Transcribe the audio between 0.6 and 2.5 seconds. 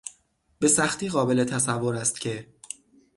سختی قابل تصور است که...